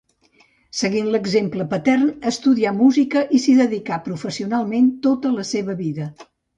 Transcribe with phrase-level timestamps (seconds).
[0.77, 6.15] Seguint l'exemple patern, estudià música i s'hi dedicà professionalment tota la seva vida.